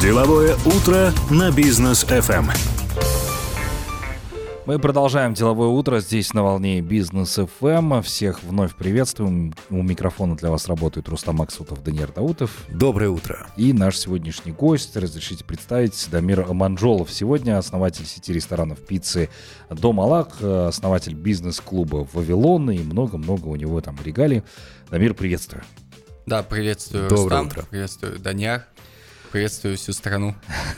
[0.00, 2.44] Деловое утро на бизнес FM.
[4.64, 8.02] Мы продолжаем деловое утро здесь на волне Бизнес FM.
[8.02, 9.52] Всех вновь приветствуем.
[9.70, 12.52] У микрофона для вас работает Рустам Максутов, Даниил Даутов.
[12.68, 13.48] Доброе утро.
[13.56, 17.10] И наш сегодняшний гость, разрешите представить, Дамир Манжолов.
[17.10, 19.30] Сегодня основатель сети ресторанов пиццы
[19.68, 24.44] Дом Алак, основатель бизнес-клуба Вавилон и много-много у него там регалий.
[24.90, 25.64] Дамир, приветствую.
[26.26, 27.64] Да, приветствую, Доброе Рустам, утро.
[27.70, 28.66] приветствую, Даняр,
[29.30, 30.34] приветствую всю страну.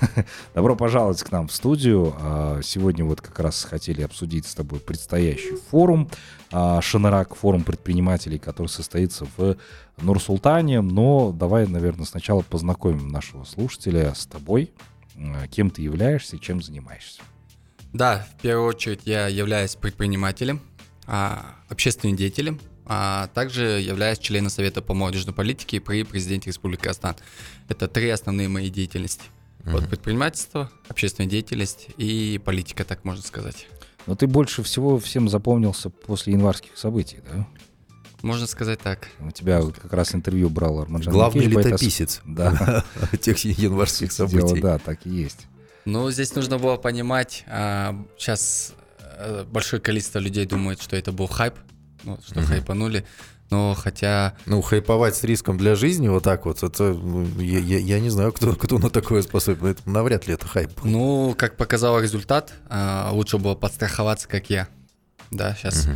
[0.55, 2.15] Добро пожаловать к нам в студию.
[2.19, 6.09] А, Сегодня вот как раз хотели обсудить с тобой предстоящий форум
[6.51, 9.57] а, Шанарак, форум предпринимателей, который состоится в
[9.99, 10.81] Нур-Султане.
[10.81, 14.73] Но давай, наверное, сначала познакомим нашего слушателя с тобой.
[15.17, 17.23] А, Кем ты являешься чем занимаешься?
[17.93, 20.61] Да, в первую очередь я являюсь предпринимателем,
[21.07, 22.61] общественным деятелем,
[22.93, 27.15] а также являюсь членом Совета по молодежной политике при президенте Республики Казахстан.
[27.69, 29.23] Это три основные мои деятельности.
[29.65, 33.69] Вот предпринимательство, общественная деятельность и политика, так можно сказать.
[34.09, 37.47] Но ты больше всего всем запомнился после январских событий, да?
[38.23, 39.07] Можно сказать так.
[39.21, 42.85] У тебя вот как раз интервью брал Арманджан Главный Макеев, летописец Да,
[43.21, 44.61] тех январских дело, событий.
[44.61, 45.47] да, так и есть.
[45.85, 48.75] Ну, здесь нужно было понимать, сейчас
[49.47, 51.55] большое количество людей думает, что это был хайп,
[52.05, 53.05] ну, что хайпанули,
[53.51, 56.97] но хотя Ну, хайповать с риском для жизни вот так вот, это,
[57.39, 59.67] я, я- я не знаю, кто, кто на такое способен.
[59.67, 60.71] Это навряд ли это хайп.
[60.85, 64.69] Ну, как показал результат, а, лучше было подстраховаться, как я.
[65.31, 65.89] Да, сейчас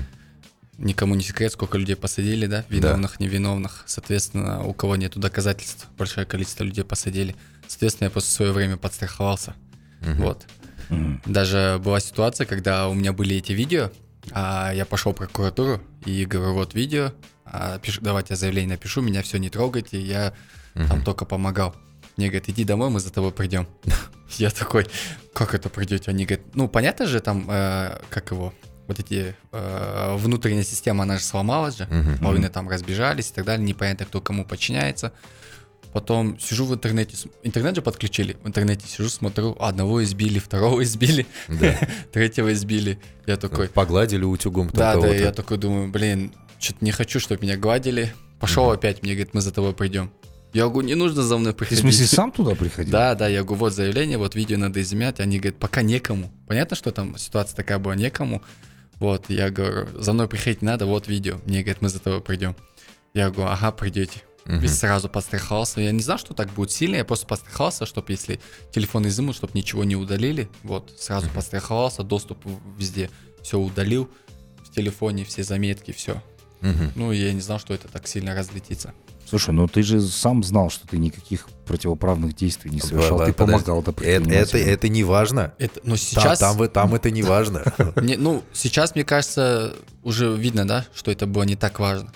[0.78, 3.84] никому не секрет, сколько людей посадили, да, виновных, невиновных.
[3.86, 7.36] Соответственно, у кого нету доказательств, большое количество людей посадили.
[7.68, 9.54] Соответственно, я просто в свое время подстраховался.
[10.00, 10.44] Вот.
[10.90, 11.22] Мгм.
[11.24, 13.90] Даже была ситуация, когда у меня были эти видео,
[14.32, 17.12] а я пошел в прокуратуру и говорю, вот видео,
[17.44, 20.34] а, пишу, давайте я заявление напишу, меня все не трогайте, я
[20.74, 21.74] там только помогал.
[22.16, 23.66] Мне говорят, иди домой, мы за тобой придем.
[24.38, 24.86] Я такой,
[25.32, 26.10] как это придете?
[26.10, 28.52] Они говорят, ну понятно же там, э, как его,
[28.86, 31.88] вот эти э, внутренняя система, она же сломалась же,
[32.20, 35.12] половины там разбежались и так далее, непонятно, кто кому подчиняется.
[35.94, 41.24] Потом сижу в интернете, интернет же подключили, в интернете сижу, смотрю, одного избили, второго избили,
[41.48, 41.78] Да.
[42.12, 42.98] третьего избили.
[43.26, 47.56] Я такой, Погладили утюгом да, да, я такой думаю, блин, что-то не хочу, чтобы меня
[47.56, 48.12] гладили.
[48.40, 50.10] Пошел опять, мне говорит, мы за тобой придем.
[50.52, 51.80] Я говорю, не нужно за мной Ты, в приходить.
[51.82, 52.90] смысле, сам туда приходил?
[52.90, 55.20] Да, да, я говорю, вот заявление, вот видео надо изъять.
[55.20, 56.32] Они говорят, пока некому.
[56.48, 58.42] Понятно, что там ситуация такая была, некому.
[58.98, 61.40] Вот, я говорю, за мной приходить не надо, вот видео.
[61.46, 62.56] Мне говорят, мы за тобой придем.
[63.14, 64.22] Я говорю, ага, придете.
[64.46, 64.58] Мгм.
[64.60, 65.80] Весь сразу подстраховался.
[65.80, 68.40] Я не знал, что так будет сильно, я просто подстраховался, чтобы если
[68.72, 70.48] телефон изымут, чтобы ничего не удалили.
[70.62, 72.38] Вот, сразу подстраховался, доступ
[72.76, 73.10] везде.
[73.42, 74.10] Все удалил
[74.62, 76.22] в телефоне, все заметки, все.
[76.60, 76.92] Мгм.
[76.94, 78.92] Ну, я не знал, что это так сильно разлетится.
[79.28, 83.18] Слушай, ну ты же сам знал, что ты никаких противоправных действий не совершал.
[83.24, 83.64] Ты подожди.
[83.64, 85.54] помогал да, Это, это, это не важно.
[85.58, 86.38] Это, но Там, сейчас...
[86.38, 87.64] там, вы- там это не важно.
[87.96, 92.12] Ну, сейчас, мне кажется, уже видно, да, что это было не так важно.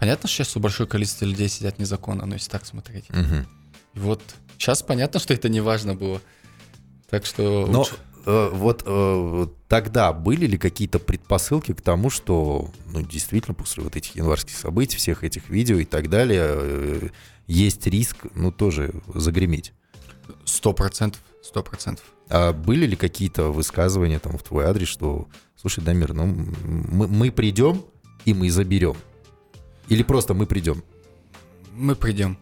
[0.00, 3.08] Понятно, что сейчас у большое количество людей сидят незаконно, но если так смотреть.
[3.10, 3.46] Мгм.
[3.94, 4.22] И вот
[4.58, 6.20] сейчас понятно, что это не важно было.
[7.10, 12.70] Так что Но лучше- э, вот э, тогда были ли какие-то предпосылки к тому, что,
[12.86, 17.08] ну, действительно, после вот этих январских событий, всех этих видео и так далее, э,
[17.46, 19.72] есть риск, ну, тоже загреметь?
[20.44, 22.04] сто процентов, сто процентов.
[22.28, 25.28] А были ли какие-то высказывания там в твой адрес, что,
[25.60, 27.84] слушай, Дамир, ну, мы, мы придем
[28.24, 28.96] и мы заберем?
[29.90, 30.82] Или просто мы придем?
[31.74, 32.38] Мы придем.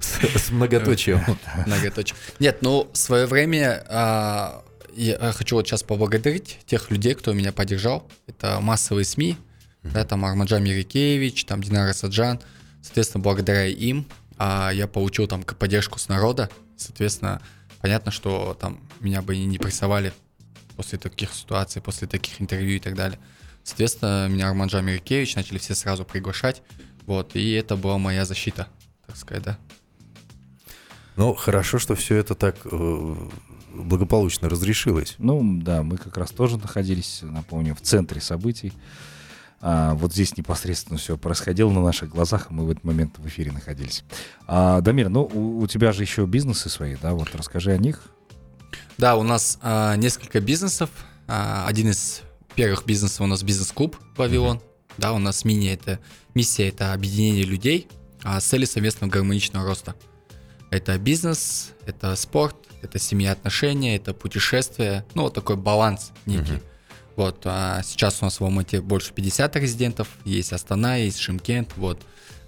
[0.00, 1.20] С, многоточием.
[1.66, 2.16] Многоточие.
[2.40, 4.64] Нет, ну, в свое время а,
[4.94, 8.08] я хочу вот сейчас поблагодарить тех людей, кто меня поддержал.
[8.26, 9.36] Это массовые СМИ,
[9.84, 12.40] да, там Армаджан Мирикевич, там Динара Саджан.
[12.82, 14.06] Соответственно, благодаря им
[14.38, 16.50] а, я получил там поддержку с народа.
[16.76, 17.40] Соответственно,
[17.80, 20.12] понятно, что там меня бы не прессовали
[20.76, 23.20] после таких ситуаций, после таких интервью и так далее.
[23.66, 26.62] Соответственно, меня Арманджан Мирикевич начали все сразу приглашать.
[27.04, 28.68] Вот, и это была моя защита,
[29.04, 29.58] так сказать, да.
[31.16, 33.14] Ну, хорошо, что все это так э,
[33.74, 35.16] благополучно разрешилось.
[35.18, 38.72] Ну, да, мы как раз тоже находились, напомню, в центре событий.
[39.60, 43.26] А, вот здесь непосредственно все происходило на наших глазах, и мы в этот момент в
[43.26, 44.04] эфире находились.
[44.46, 47.14] А, Дамир, ну, у, у тебя же еще бизнесы свои, да?
[47.14, 48.00] Вот расскажи о них.
[48.96, 50.88] Да, у нас а, несколько бизнесов.
[51.26, 52.22] А, один из
[52.56, 54.62] первых бизнесов у нас бизнес-клуб «Вавилон».
[54.96, 56.00] Да, у нас мини это
[56.34, 57.86] миссия это объединение людей
[58.24, 59.94] а, с целью совместного гармоничного роста.
[60.70, 66.62] Это бизнес, это спорт, это семья отношения, это путешествия, ну вот такой баланс некий.
[67.14, 72.00] Вот а, сейчас у нас в Алмате больше 50 резидентов, есть Астана, есть Шимкент, вот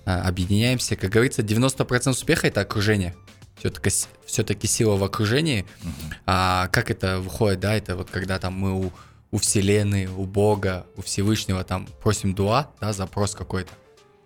[0.06, 3.14] А, объединяемся, как говорится, 90% успеха это окружение.
[3.58, 3.90] все-таки,
[4.24, 5.66] все-таки сила в окружении.
[6.24, 8.92] А как это выходит, да, это вот когда там мы у,
[9.30, 13.72] у Вселенной, у Бога, у Всевышнего там просим дуа, да, запрос какой-то.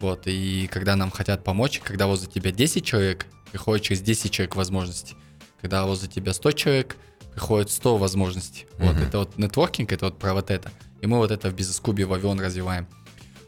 [0.01, 4.57] Вот, и когда нам хотят помочь, когда возле тебя 10 человек, приходит через 10 человек
[4.57, 5.15] возможностей.
[5.61, 6.97] Когда возле тебя 100 человек,
[7.33, 8.67] приходит 100 возможностей.
[8.79, 10.71] Вот, это вот нетворкинг, это вот про вот это.
[11.01, 12.87] И мы вот это в бизнес-кубе Вавилон развиваем.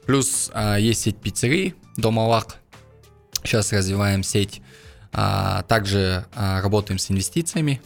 [0.06, 2.56] Плюс а, есть сеть пиццерий, Домалак.
[3.42, 4.60] Сейчас развиваем сеть.
[5.12, 7.80] А, также а, работаем с инвестициями.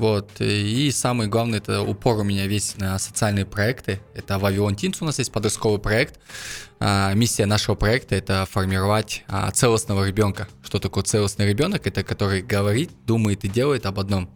[0.00, 0.40] Вот.
[0.40, 4.00] И самый главный, это упор у меня весь на социальные проекты.
[4.14, 6.18] Это Вавилон Тинс у нас есть подростковый проект.
[6.78, 10.48] А, миссия нашего проекта это формировать а, целостного ребенка.
[10.64, 11.86] Что такое целостный ребенок?
[11.86, 14.30] Это который говорит, думает и делает об одном.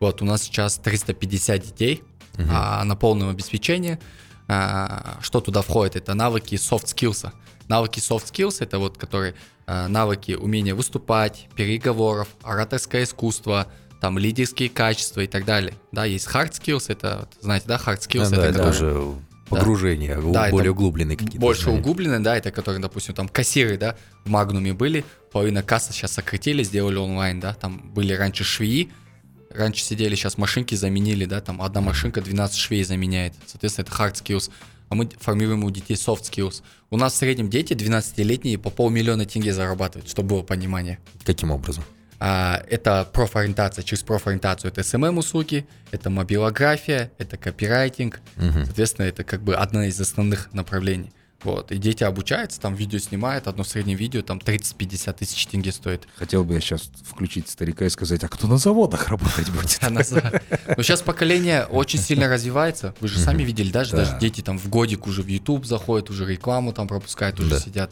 [0.00, 2.02] Вот у нас сейчас 350 детей
[2.38, 2.48] Мгм.
[2.50, 3.98] а, на полном обеспечении.
[4.48, 5.96] А, что туда входит?
[5.96, 7.30] Это навыки soft skills.
[7.68, 9.34] Навыки soft skills это вот которые
[9.66, 13.66] а, навыки умения выступать, переговоров, ораторское искусство,
[14.02, 15.74] там лидерские качества и так далее.
[15.92, 19.14] Да, есть hard skills, это, знаете, да, hard skills, Да, это, это которые- уже
[19.48, 21.38] погружение, Да, это более углубленные какие-то.
[21.38, 21.78] больше знания.
[21.78, 26.64] углубленные, да, это которые, допустим, там кассиры, да, в Магнуме были, половина кассы сейчас сократили,
[26.64, 28.90] сделали онлайн, да, там были раньше швеи,
[29.54, 34.14] раньше сидели, сейчас машинки заменили, да, там одна машинка 12 швей заменяет, соответственно, это hard
[34.14, 34.50] skills,
[34.88, 36.62] а мы формируем у детей soft skills.
[36.90, 40.98] У нас в среднем дети 12-летние по полмиллиона тенге зарабатывают, чтобы было понимание.
[41.24, 41.84] Каким образом?
[42.24, 48.64] А, это профориентация, через профориентацию это SMM-услуги, это мобилография, это копирайтинг, Мгм.
[48.64, 51.10] Соответственно, это как бы одна из основных направлений.
[51.42, 56.06] Вот, и дети обучаются, там видео снимают, одно среднее видео там 30-50 тысяч тенге стоит.
[56.14, 59.80] Хотел бы я сейчас включить старика и сказать, а кто на заводах работать будет?
[59.90, 60.02] Но
[60.84, 62.94] сейчас поколение очень сильно развивается.
[63.00, 63.96] Вы же сами видели, даже, Да.
[64.04, 67.90] даже дети там в годик уже в YouTube заходят, уже рекламу там пропускают, уже сидят.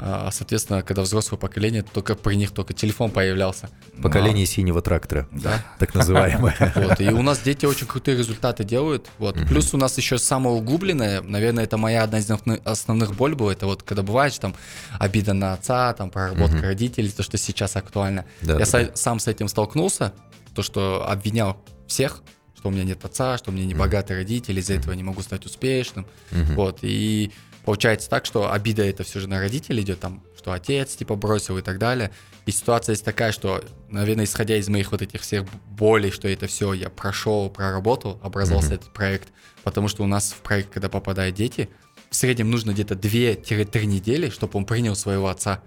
[0.00, 3.68] А, Соответственно, когда взрослое поколение, только при них только телефон появлялся.
[4.00, 5.64] Поколение синего трактора, Да.
[5.80, 6.54] так называемое.
[6.76, 9.08] Вот, и у нас дети очень крутые результаты делают.
[9.18, 9.34] Вот.
[9.48, 12.30] Плюс у нас еще самое углубленное, наверное, это моя одна из
[12.64, 14.54] основных- боль была, это вот когда бывает, что там
[15.00, 16.64] обида на отца, там проработка Мгм.
[16.66, 18.24] родителей, то, что сейчас актуально.
[18.42, 18.96] Да, Я да, са- да.
[18.96, 20.12] сам с этим столкнулся,
[20.54, 22.22] то, что обвинял всех,
[22.56, 25.22] что у меня нет отца, что у меня не богатые родители, из-за этого не могу
[25.22, 26.06] стать успешным.
[26.30, 26.54] Мгм.
[26.54, 27.32] Вот, и
[27.68, 31.58] получается так, что обида это все же на родителей идет, там, что отец типа бросил
[31.58, 32.10] и так далее.
[32.46, 36.46] И ситуация есть такая, что, наверное, исходя из моих вот этих всех болей, что это
[36.46, 38.76] все я прошел, проработал, образовался Мгм.
[38.76, 39.28] этот проект.
[39.64, 41.68] Потому что у нас в проект, когда попадают дети,
[42.08, 45.60] в среднем нужно где-то 2-3 недели, чтобы он принял своего отца.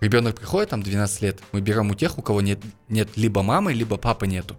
[0.00, 3.72] Ребенок приходит, там 12 лет, мы берем у тех, у кого нет, нет либо мамы,
[3.72, 4.56] либо папы нету.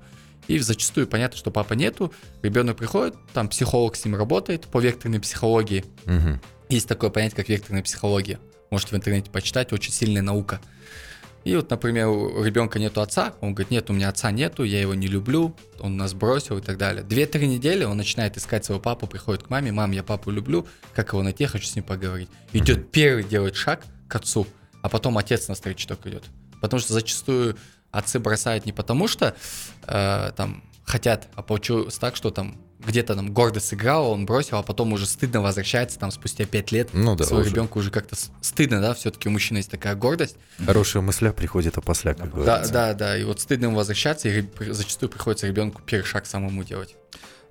[0.49, 2.11] И зачастую понятно, что папа нету,
[2.41, 5.85] ребенок приходит, там психолог с ним работает по векторной психологии.
[6.03, 6.41] Мгм.
[6.69, 8.39] Есть такое понятие, как векторная психология.
[8.69, 10.61] Можете в интернете почитать, очень сильная наука.
[11.43, 14.79] И вот, например, у ребенка нету отца, он говорит, нет, у меня отца нету, я
[14.79, 17.01] его не люблю, он нас бросил и так далее.
[17.01, 21.13] Две-три недели он начинает искать своего папу, приходит к маме, мам, я папу люблю, как
[21.13, 22.29] его найти, я хочу с ним поговорить.
[22.53, 24.45] Идет первый, делает шаг к отцу,
[24.83, 26.25] а потом отец на встречу только идет.
[26.61, 27.57] Потому что зачастую
[27.89, 29.35] отцы бросают не потому, что
[29.87, 34.63] э, там хотят, а получилось так, что там где-то там гордо сыграл, он бросил, а
[34.63, 36.89] потом уже стыдно возвращается там спустя пять лет.
[36.93, 37.51] Ну да, своему уже.
[37.51, 40.37] ребенку уже как-то стыдно, да, все-таки у мужчины есть такая гордость.
[40.65, 42.73] Хорошая мысля приходит опосля, как Да, говорится.
[42.73, 46.95] да, да, и вот стыдно ему возвращаться, и зачастую приходится ребенку первый шаг самому делать.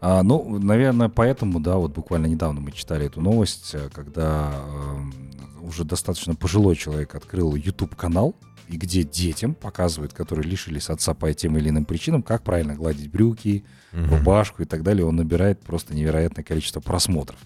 [0.00, 5.12] А, ну, наверное, поэтому, да, вот буквально недавно мы читали эту новость, э, когда эм,
[5.60, 8.36] уже достаточно пожилой человек открыл YouTube-канал,
[8.68, 13.10] и где детям показывают, которые лишились отца по тем или иным причинам, как правильно гладить
[13.10, 15.06] брюки, рубашку и так далее.
[15.06, 17.38] Он набирает просто невероятное количество просмотров.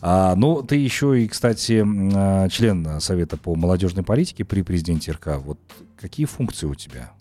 [0.00, 5.38] А, ну, ты еще и, кстати, а, член Совета по молодежной политике при президенте РК.
[5.38, 5.58] Вот
[5.96, 7.12] какие функции у тебя?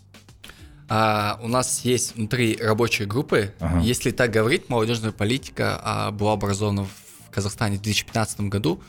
[0.87, 3.53] А, у нас есть внутри рабочей группы.
[3.59, 3.79] Ага.
[3.79, 8.81] Если так говорить, молодежная политика а, была образована в Казахстане в 2015 году.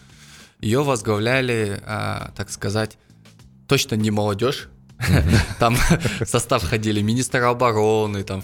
[0.61, 2.99] Ее возглавляли, а, так сказать,
[3.67, 4.69] точно не молодежь.
[5.59, 5.77] Там
[6.21, 8.43] в состав ходили министр обороны, там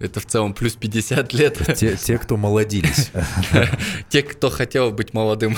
[0.00, 1.76] это в целом плюс 50 лет.
[1.76, 3.10] Те, те, кто молодились.
[4.08, 5.56] Те, кто хотел быть молодым.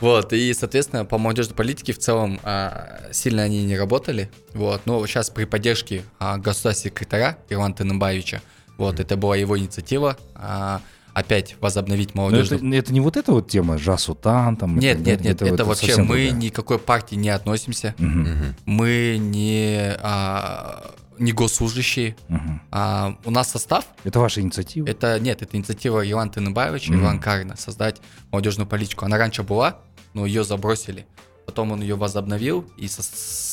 [0.00, 4.30] Вот, и, соответственно, по молодежной политике в целом а, сильно они не работали.
[4.52, 8.42] Вот, но сейчас при поддержке а, государственного секретаря Ивана Тынымбаевича,
[8.76, 10.80] вот, это была его инициатива, а,
[11.14, 14.78] опять возобновить Ну, это, это не вот эта вот тема Жасутан там?
[14.78, 16.32] Нет, так нет, нет, это, вот вообще совсем мы другая.
[16.32, 18.54] никакой партии не относимся, Мгм.
[18.66, 22.16] мы не, а, не госслужащие.
[22.28, 22.60] мгм.
[22.72, 24.86] А, у нас состав Это ваша инициатива?
[24.88, 27.00] Это нет, это инициатива Ивана Тыныбаевича, Мгм.
[27.02, 28.00] Ивана Карина, создать
[28.32, 29.04] молодежную политику.
[29.04, 29.78] Она раньше была,
[30.12, 31.06] но ее забросили.
[31.46, 33.02] потом он ее возобновил и со-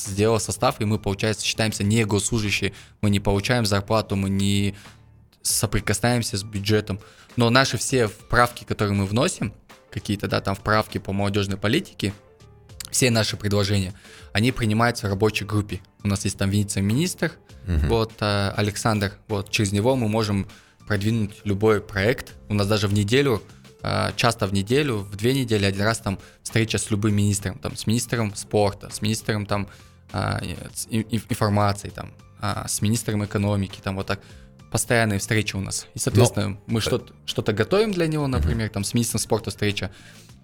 [0.10, 4.76] сделал состав, и мы, получается, считаемся не госслужащие, мы не получаем зарплату, мы не
[5.42, 7.00] соприкасаемся с бюджетом.
[7.36, 9.54] Но наши все вправки, которые мы вносим,
[9.90, 12.14] какие-то, да, там вправки по молодежной политике,
[12.90, 13.94] все наши предложения,
[14.34, 15.82] они принимаются в рабочей группе.
[16.04, 17.32] У нас есть там вице-министр,
[17.88, 20.48] вот э, Александр, вот через него мы можем
[20.88, 22.34] продвинуть любой проект.
[22.50, 23.42] У нас даже в неделю,
[23.84, 27.78] э, часто в неделю, в две недели, один раз там встреча с любым министром, там
[27.78, 29.68] с министром спорта, с министром там
[30.12, 30.56] э,
[30.90, 32.12] информации, там,
[32.68, 34.20] с министром экономики, там вот так
[34.72, 35.88] постоянные встречи у нас.
[35.94, 39.92] И, соответственно, мы что-то, что-то готовим для него, например, там с министром спорта встреча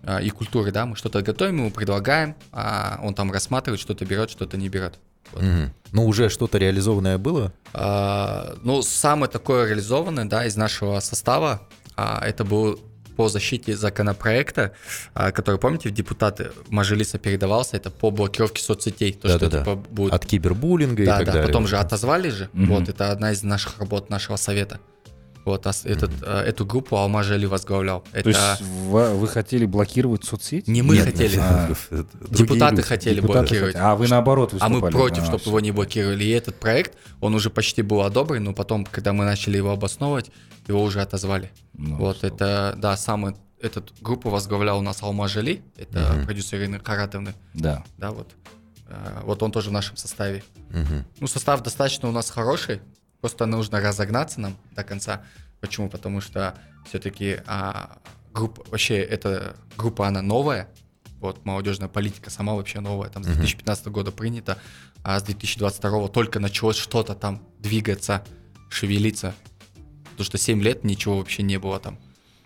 [0.04, 4.30] а, и культуры, да, мы что-то готовим, ему предлагаем, а он там рассматривает, что-то берет,
[4.30, 5.00] что-то не берет.
[5.32, 5.42] Вот.
[5.42, 5.74] Мгм.
[5.92, 7.54] Ну, уже что-то реализованное было?
[7.74, 11.62] А, ну, самое такое реализованное, да, из нашего состава,
[11.96, 12.80] а, это был
[13.18, 14.72] по защите законопроекта,
[15.14, 19.60] а, который, помните, в депутаты Мажилиса передавался, это по блокировке соцсетей, то, что Да-да-да.
[19.60, 20.14] типа будет...
[20.14, 21.48] От кибербуллинга и да, так да, далее.
[21.48, 22.68] потом же отозвали же, Мгм.
[22.76, 24.80] вот, это одна из наших работ нашего совета.
[25.48, 28.02] Вот, ас- этот, а, эту группу Алмаз Жали возглавлял.
[28.12, 30.70] То Это есть вы, вы хотели блокировать соцсети?
[30.70, 31.70] не мы Нет, хотели, а,
[32.30, 32.82] депутаты люди.
[32.88, 33.74] хотели Депутаты блокировать.
[33.76, 33.90] хотели.
[33.92, 34.92] А вы наоборот А мы выступали?
[34.94, 35.50] против, А, чтобы всё.
[35.52, 36.24] его не блокировали.
[36.26, 40.32] И этот проект, он уже почти был одобрен, но потом, когда мы начали его обосновывать,
[40.68, 41.50] его уже отозвали.
[41.76, 46.26] Ну, вот слава это, да, самый, этот группу возглавлял у нас Алма Жали, это Мгм.
[46.26, 47.86] продюсер Ирины Харатовны, Да.
[47.98, 48.28] да, вот.
[48.90, 50.44] Э, Вот он тоже в нашем составе.
[50.72, 51.06] Мгм.
[51.22, 52.80] Ну, состав достаточно у нас хороший,
[53.22, 55.24] просто нужно разогнаться нам до конца.
[55.60, 55.90] Почему?
[55.90, 57.40] Потому что все-таки
[58.34, 60.70] группа, вообще эта группа, она новая,
[61.20, 64.60] вот, молодежная политика сама вообще новая, там с 2015 года принята,
[65.04, 68.24] а с 2022 только началось что-то там двигаться,
[68.70, 69.34] шевелиться,
[70.12, 71.98] потому что 7 лет ничего вообще не было там.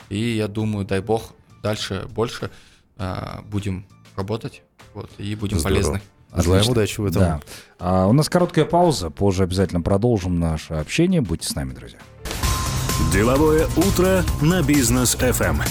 [0.09, 2.49] И я думаю, дай бог, дальше больше
[2.97, 3.85] а, будем
[4.15, 4.63] работать,
[4.93, 5.75] вот, и будем Здорово.
[5.75, 6.01] полезны.
[6.33, 6.71] Желаем Отлично.
[6.71, 7.21] удачи в этом.
[7.21, 7.39] Да.
[7.79, 11.21] А, у нас короткая пауза, позже обязательно продолжим наше общение.
[11.21, 11.99] Будьте с нами, друзья.
[13.11, 15.61] Деловое утро на бизнес FM.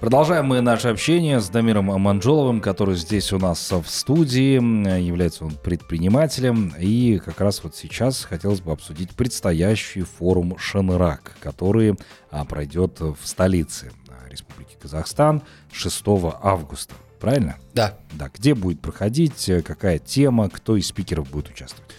[0.00, 4.54] Продолжаем мы наше общение с Дамиром Манжоловым, который здесь у нас в студии,
[5.00, 11.96] является он предпринимателем, и как раз вот сейчас хотелось бы обсудить предстоящий форум Шанрак, который
[12.30, 16.04] а, пройдет в столице а, Республики Казахстан 6
[16.40, 16.94] августа.
[17.20, 17.56] Правильно?
[17.74, 21.90] Да, Да, где будет проходить, э, какая тема, кто из спикеров будет участвовать?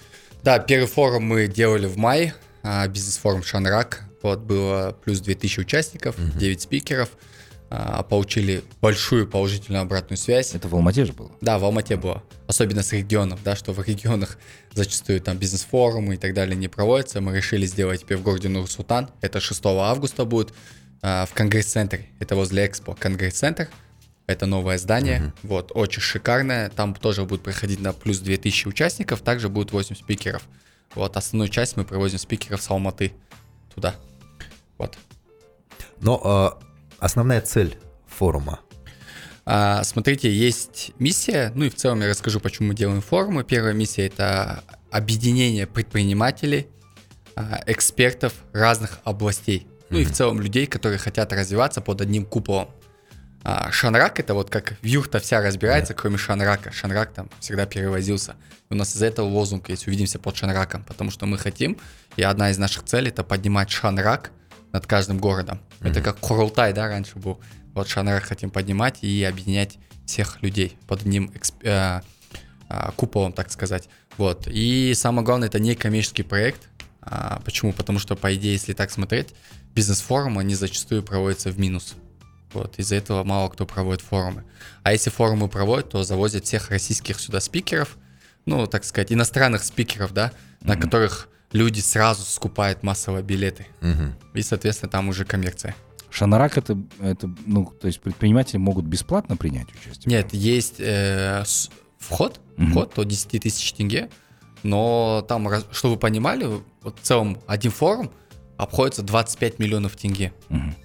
[0.44, 2.34] Да, первый форум мы делали в мае,
[2.64, 4.04] а, бизнес-форум Шанрак.
[4.22, 7.10] Вот было плюс 2000 участников, 9 спикеров.
[7.72, 10.56] А, Получили большую положительную обратную связь.
[10.56, 11.32] Это в Алмате же было?
[11.42, 12.24] Да, в Алмате было.
[12.48, 14.38] Особенно с регионов, да, что в регионах
[14.74, 17.22] зачастую там бизнес-форумы и так далее не проводятся.
[17.22, 19.10] Мы решили сделать теперь в городе Нур-Султан.
[19.22, 20.54] Это 6 августа будет
[21.02, 22.08] а, в Конгресс-центре.
[22.20, 23.70] Это возле Экспо Конгресс-центр.
[24.30, 25.34] Это новое здание.
[25.42, 26.70] Вот, очень шикарное.
[26.70, 29.22] Там тоже будет проходить на плюс 2000 участников.
[29.22, 30.44] Также будет 8 спикеров.
[30.94, 33.14] Вот, основную часть мы привозим спикеров с Алматы
[33.74, 33.96] туда.
[34.78, 35.00] Вот.
[36.02, 36.60] Но а,
[37.00, 38.60] основная цель форума.
[39.46, 43.44] А, смотрите, есть миссия, ну и в целом я расскажу, почему мы делаем форумы.
[43.44, 46.68] Первая миссия это объединение предпринимателей,
[47.36, 49.68] а, экспертов разных областей.
[49.90, 52.70] Ну и в целом людей, которые хотят развиваться под одним куполом.
[53.44, 56.72] А, Шанрак это вот как юрта вся разбирается, кроме Шанрака.
[56.72, 58.36] Шанрак там всегда перевозился.
[58.70, 61.78] И у нас из-за этого лозунг есть «Увидимся под Шанраком», потому что мы хотим,
[62.18, 64.32] и одна из наших целей это поднимать Шанрак
[64.72, 65.62] над каждым городом.
[65.82, 67.40] Это как Курултай, да, раньше был.
[67.74, 72.02] Вот Шанрак хотим поднимать и объединять всех людей под одним эксп- э,
[72.68, 73.90] а, куполом, так сказать.
[74.18, 74.48] Вот.
[74.48, 76.68] И самое главное, это не коммерческий проект.
[77.02, 77.74] А, почему?
[77.74, 79.34] Потому что, по идее, если так смотреть,
[79.74, 81.96] бизнес-форумы, они зачастую проводятся в минус.
[82.54, 84.44] Вот, из-за этого мало кто проводит форумы.
[84.84, 87.98] А если форумы проводят, то завозят всех российских сюда спикеров,
[88.46, 93.68] ну, так сказать, иностранных спикеров, да, на которых люди сразу скупают массово билеты.
[93.82, 94.16] Мгм.
[94.34, 95.76] И, соответственно, там уже коммерция.
[96.10, 100.06] Шанрак это, это, ну, то есть предприниматели могут бесплатно принять участие?
[100.12, 101.44] Нет, есть э,
[102.00, 102.72] вход, Мгм.
[102.72, 104.10] вход до 10 тысяч тенге,
[104.64, 106.46] но там, чтобы вы понимали,
[106.82, 108.12] вот в целом один форум
[108.58, 110.76] обходится 25 миллионов тенге Мгм.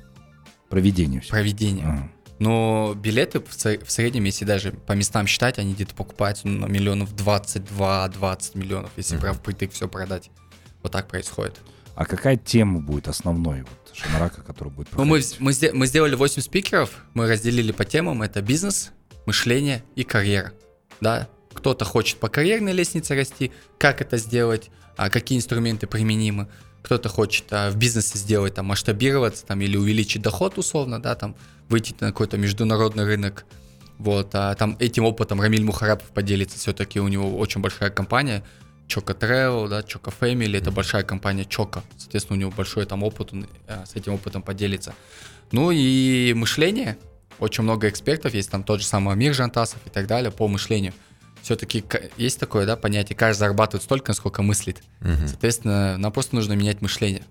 [0.75, 1.31] Проведение все.
[1.31, 2.11] проведения.
[2.41, 6.67] Но билеты в сре- в среднем, если даже по местам считать, они где-то покупаются ну,
[6.67, 10.31] на миллионов 22-20 миллионов, если прям впритык все продать.
[10.83, 11.61] Вот так происходит.
[11.95, 15.41] А какая тема будет основной вот Шанрака, который будет Ну, мы, проходить?
[15.41, 18.23] мы, мы сделали 8 спикеров, мы разделили по темам.
[18.23, 18.91] Это бизнес,
[19.27, 20.53] мышление и карьера.
[21.01, 21.29] Да?
[21.53, 26.49] Кто-то хочет по карьерной лестнице расти, как это сделать, а какие инструменты применимы.
[26.85, 31.35] Кто-то хочет а, в бизнесе сделать, там, масштабироваться там, или увеличить доход условно, да, там,
[31.71, 33.47] выйти на какой-то международный рынок.
[33.99, 36.59] Вот, а там этим опытом Рамиль Мухарапов поделится.
[36.59, 38.45] Все-таки у него очень большая компания.
[38.87, 41.83] Choco Travel, да, Choco Family, это большая компания Choco.
[41.97, 44.95] Соответственно, у него большой там опыт, он э, с этим опытом поделится.
[45.53, 46.99] Ну и мышление.
[47.39, 50.93] Очень много экспертов, есть там тот же самый Амир Жантасов и так далее по мышлению.
[51.45, 51.85] Все-таки
[52.17, 54.83] есть такое да, понятие, каждый зарабатывает столько, насколько мыслит.
[55.01, 55.29] Мгм.
[55.29, 57.23] Соответственно, нам просто нужно менять мышление.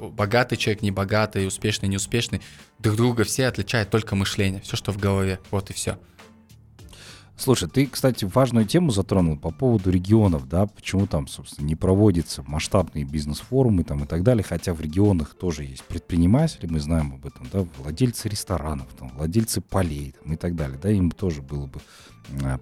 [0.00, 2.40] Богатый человек, небогатый, успешный, неуспешный,
[2.78, 5.98] друг друга все отличают только мышление, все, что в голове, вот и все.
[7.36, 12.44] Слушай, ты, кстати, важную тему затронул по поводу регионов, да, почему там, собственно, не проводятся
[12.46, 17.26] масштабные бизнес-форумы там и так далее, хотя в регионах тоже есть предприниматели, мы знаем об
[17.26, 21.66] этом, да, владельцы ресторанов, там, владельцы полей там, и так далее, да, им тоже было
[21.66, 21.80] бы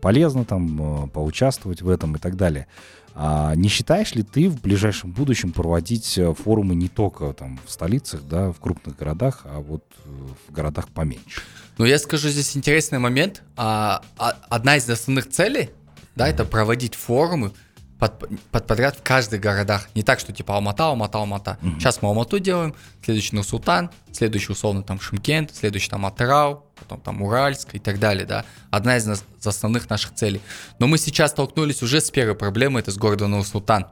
[0.00, 2.66] полезно там э, поучаствовать в этом и так далее.
[3.14, 7.70] А не считаешь ли ты в ближайшем будущем проводить э, форумы не только там в
[7.70, 10.08] столицах, да, в крупных городах, а вот э,
[10.48, 11.42] в городах поменьше?
[11.78, 13.42] Но я скажу здесь интересный момент.
[13.56, 15.70] А, а- одна из основных целей,
[16.14, 17.52] да, это проводить форумы
[17.98, 19.88] под, под подряд в каждых городах.
[19.94, 21.58] Не так, что типа Алмата, Алмата, Алмата.
[21.78, 22.74] Сейчас мы Алмату делаем,
[23.04, 28.26] следующий Нур-Султан, следующий условно там Шымкент, следующий там Атырау, потом там Уральск и так далее,
[28.26, 28.44] да.
[28.70, 30.40] Одна из нас- из основных наших целей.
[30.80, 33.86] Но мы сейчас столкнулись уже с первой проблемой, это с городом Нур-Султан.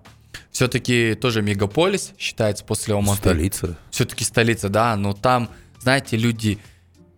[0.51, 3.79] Все-таки тоже мегаполис считается после Алматы Столица.
[3.91, 6.59] все-таки столица, да, но там, знаете, люди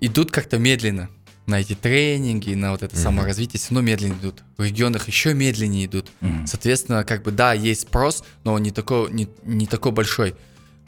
[0.00, 1.08] идут как-то медленно
[1.46, 4.42] на эти тренинги, на вот это саморазвитие, все равно медленно идут.
[4.56, 6.08] В регионах еще медленнее идут.
[6.46, 10.36] Соответственно, как бы, да, есть спрос, но он не такой, не, не такой большой.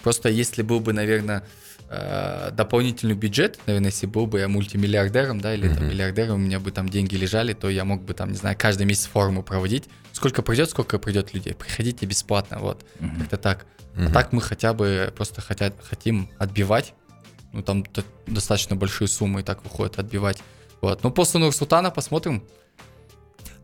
[0.03, 1.45] Просто если был бы, наверное,
[1.93, 6.59] э, дополнительный бюджет, наверное, если был бы я мультимиллиардером, да, или там миллиардером, у меня
[6.59, 9.85] бы там деньги лежали, то я мог бы там, не знаю, каждый месяц форумы проводить.
[10.13, 11.55] Сколько придет, сколько придет людей.
[11.55, 12.85] Приходите бесплатно, вот.
[13.19, 13.67] Как-то так.
[13.97, 16.95] А так мы хотя бы просто хотят, хотим отбивать.
[17.53, 17.85] Ну, там
[18.27, 20.43] достаточно большие суммы и так выходит отбивать.
[20.81, 21.03] Вот.
[21.03, 22.43] Ну, после Нур-Султана посмотрим.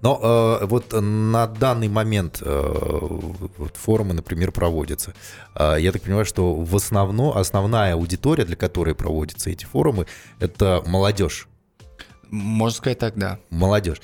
[0.01, 3.09] Но э, вот на данный момент э,
[3.57, 5.15] вот форумы, например, проводятся.
[5.55, 10.07] Э, я так понимаю, что в основном основная аудитория, для которой проводятся эти форумы,
[10.39, 11.49] это молодежь.
[12.31, 13.39] Можно сказать так, да.
[13.51, 14.01] Молодежь.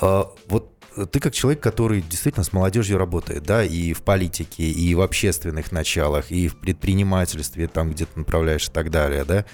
[0.00, 0.72] А, Вот
[1.12, 5.72] ты как человек, который действительно с молодежью работает, да, и в политике, и в общественных
[5.72, 9.44] началах, и в предпринимательстве, там, где ты направляешь и так далее, да,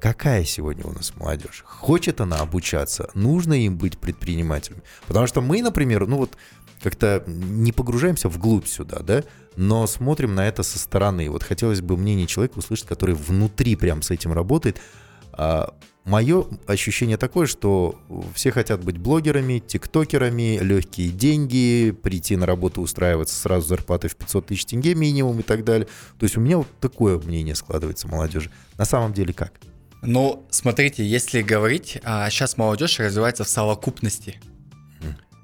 [0.00, 1.62] какая сегодня у нас молодежь?
[1.66, 3.10] Хочет она обучаться?
[3.14, 4.82] Нужно им быть предпринимателями?
[5.06, 6.36] Потому что мы, например, ну вот
[6.82, 9.22] как-то не погружаемся вглубь сюда, да,
[9.56, 11.30] но смотрим на это со стороны.
[11.30, 14.80] Вот хотелось бы мнение человека услышать, который внутри прям с этим работает.
[15.32, 18.00] А, Мое ощущение такое, что
[18.34, 24.46] все хотят быть блогерами, тиктокерами, легкие деньги, прийти на работу, устраиваться сразу зарплатой в 500
[24.46, 25.86] тысяч тенге минимум и так далее.
[26.18, 28.50] То есть у меня вот такое мнение складывается молодежи.
[28.78, 29.52] На самом деле как?
[30.02, 34.40] Ну, смотрите, если говорить, а, сейчас молодежь развивается в совокупности.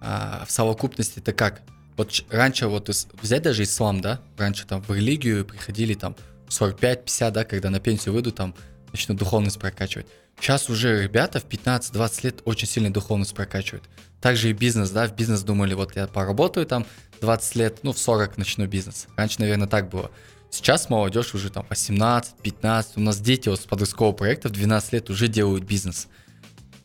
[0.00, 1.62] А, в совокупности это как?
[1.96, 2.88] Вот раньше вот
[3.20, 6.14] взять даже ислам, да, раньше там в религию приходили там
[6.48, 8.54] 45-50, да, когда на пенсию выйдут, там
[8.92, 10.06] начнут духовность прокачивать.
[10.38, 13.84] Сейчас уже ребята в 15-20 лет очень сильно духовность прокачивают.
[14.20, 16.86] Также и бизнес, да, в бизнес думали, вот я поработаю там
[17.20, 19.06] 20 лет, ну в 40 начну бизнес.
[19.16, 20.10] Раньше, наверное, так было.
[20.50, 24.92] Сейчас молодежь уже там 18, 15, у нас дети вот с подросткового проекта в 12
[24.92, 26.08] лет уже делают бизнес.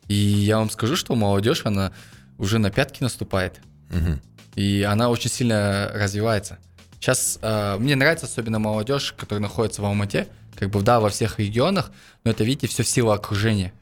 [0.08, 1.93] И я вам скажу, что молодежь, она
[2.38, 3.62] уже на пятки наступает.
[3.89, 4.21] Мгм.
[4.56, 6.58] И она очень сильно развивается.
[7.00, 11.39] Сейчас э, мне нравится особенно молодежь, которая находится в Алмате, как бы да, во всех
[11.39, 11.91] регионах,
[12.24, 13.74] но это, видите, все в силу окружения.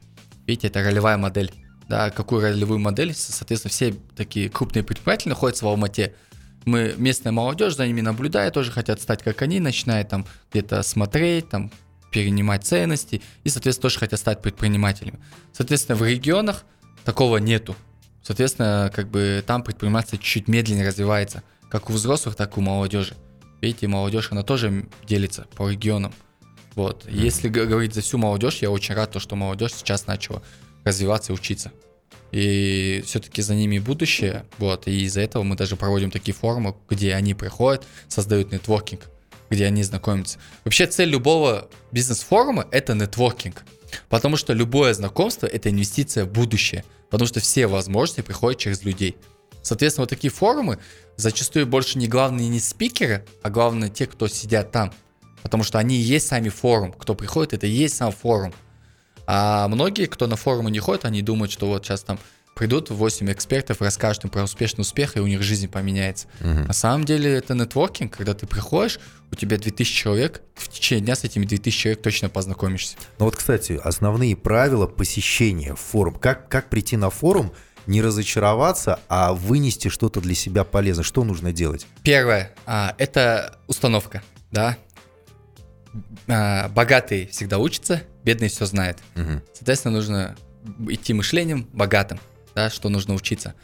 [0.46, 1.52] Видите, это ролевая модель.
[1.88, 6.14] Да, какую ролевую модель, со- соответственно, все такие крупные предприниматели находятся в Алмате.
[6.66, 11.48] Мы, местная молодежь за ними наблюдая, тоже хотят стать как они, начинает там где-то смотреть,
[11.48, 11.70] там
[12.10, 15.18] перенимать ценности, и, соответственно, тоже хотят стать предпринимателями.
[15.52, 16.64] Соответственно, в регионах
[17.04, 17.76] такого нету.
[18.22, 23.14] Соответственно, как бы там предпринимательство чуть-чуть медленнее развивается, как у взрослых, так и у молодежи.
[23.60, 26.12] Видите, молодежь, она тоже делится по регионам.
[26.74, 27.06] Вот.
[27.08, 30.42] Если говорить за всю молодежь, я очень рад, то, что молодежь сейчас начала
[30.84, 31.72] развиваться и учиться.
[32.32, 34.44] И все-таки за ними будущее.
[34.58, 34.86] Вот.
[34.86, 39.08] И из-за этого мы даже проводим такие форумы, где они приходят, создают нетворкинг,
[39.50, 40.38] где они знакомятся.
[40.64, 43.64] Вообще цель любого бизнес-форума– это нетворкинг.
[44.08, 46.84] Потому что любое знакомство– это инвестиция в будущее.
[47.10, 49.16] Потому что все возможности приходят через людей.
[49.62, 50.78] Соответственно, вот такие форумы
[51.16, 54.92] зачастую больше не главные не спикеры, а главное те, кто сидят там.
[55.42, 56.92] Потому что они и есть сами форум.
[56.92, 58.54] Кто приходит, это и есть сам форум.
[59.32, 62.18] А многие, кто на форумы не ходит, они думают, что вот сейчас там
[62.56, 66.26] придут 8 экспертов, расскажут им про успешный успех, и у них жизнь поменяется.
[66.40, 66.64] Мгм.
[66.64, 68.98] На самом деле это нетворкинг, когда ты приходишь,
[69.30, 72.96] у тебя 2000 человек, в течение дня с этими 2000 человек точно познакомишься.
[73.20, 76.16] Ну вот, кстати, основные правила посещения форум.
[76.16, 77.52] Как, как прийти на форум,
[77.86, 81.04] не разочароваться, а вынести что-то для себя полезное?
[81.04, 81.86] Что нужно делать?
[82.02, 84.76] Первое, а, это установка, да.
[86.30, 88.98] А, богатые всегда учатся, бедные все знают.
[89.14, 89.42] Мгм.
[89.52, 90.36] Соответственно, нужно
[90.88, 92.20] идти мышлением богатым,
[92.54, 93.54] да, что нужно учиться.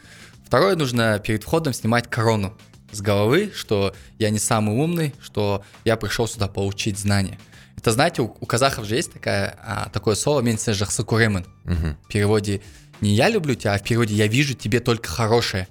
[0.45, 2.57] Второе, нужно перед входом снимать корону
[2.91, 7.39] с головы, что я не самый умный, что я пришел сюда получить знания.
[7.77, 11.45] Это, знаете, у, у казахов же есть такая, а, такое слово «мен сен жақсы көремін».
[11.63, 11.97] Мгм.
[12.03, 12.61] В переводе
[13.01, 15.67] не «я люблю тебя», а в переводе «я вижу тебе только хорошее».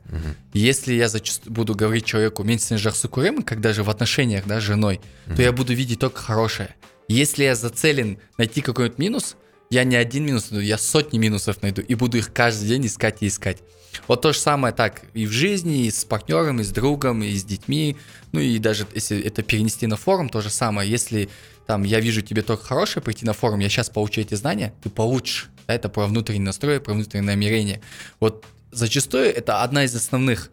[0.53, 4.45] И Если я зачаст- буду говорить человеку «мен сен жақсы көремін», когда же в отношениях,
[4.47, 5.01] да, с женой,
[5.37, 6.75] то я буду видеть только хорошее.
[7.09, 9.37] Если я зацелен найти какой-нибудь минус,
[9.71, 13.19] я не один минус найду, я сотни минусов найду и буду их каждый день искать
[13.21, 13.59] и искать.
[14.09, 17.35] Вот то же самое так и в жизни, и с партнером, и с другом, и
[17.35, 17.97] с детьми.
[18.33, 20.91] Ну и даже если это перенести на форум, то же самое.
[20.91, 21.29] Если
[21.67, 24.91] там я вижу тебе только хорошее, прийти на форум, я сейчас получу эти знания, ты
[24.91, 25.49] получишь.
[25.67, 27.81] Да, Это про внутренний настрой, про внутреннее намерение.
[28.21, 30.51] Вот зачастую это одна из основных.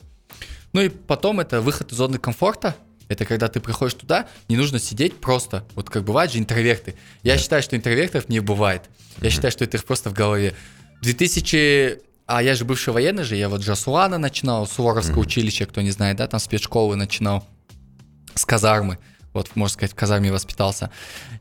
[0.73, 2.75] Ну и потом это выход из зоны комфорта.
[3.09, 5.65] Это когда ты приходишь туда, не нужно сидеть просто.
[5.75, 6.95] Вот как бывают же интроверты.
[7.21, 8.83] Я считаю, что интровертов не бывает.
[9.21, 10.55] Я считаю, что это их просто в голове.
[11.01, 11.99] 2000...
[12.25, 16.15] А я же бывший военный же, я вот Жасуана начинал, Суворовское училище, кто не знает,
[16.15, 17.45] да, там спецшколы начинал,
[18.33, 18.97] с казармы.
[19.33, 20.89] Вот, можно сказать, в казарме воспитался.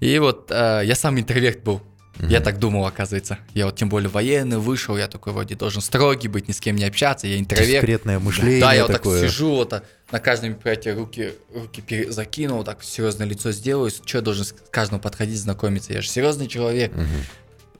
[0.00, 1.80] И вот э, я сам интроверт был.
[2.22, 3.38] Я так думал, оказывается.
[3.52, 6.76] Я вот тем более военный вышел, я такой вроде должен строгий быть, ни с кем
[6.76, 7.82] не общаться, я интроверт.
[7.82, 9.20] Дискретное мышление Да, я вот такое.
[9.20, 13.90] так сижу, вот на каждом мероприятии руки, руки закинул, так серьезное лицо сделаю.
[13.90, 15.92] Что я должен с каждому подходить, знакомиться?
[15.92, 16.92] Я же серьезный человек.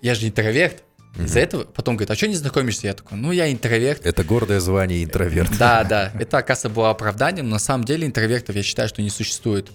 [0.00, 0.82] Я же интроверт.
[1.18, 2.86] Из-за этого потом говорит, а что не знакомишься?
[2.86, 4.06] Я такой, ну я интроверт.
[4.06, 5.50] Это гордое звание интроверт.
[5.58, 7.46] Да, да, это, оказывается, было оправданием.
[7.50, 9.70] но На самом деле интровертов я считаю, что не существует.